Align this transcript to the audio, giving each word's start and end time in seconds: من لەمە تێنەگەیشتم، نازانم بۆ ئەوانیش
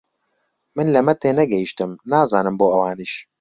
من 0.75 0.87
لەمە 0.93 1.13
تێنەگەیشتم، 1.21 1.91
نازانم 2.11 2.55
بۆ 2.59 2.67
ئەوانیش 2.73 3.13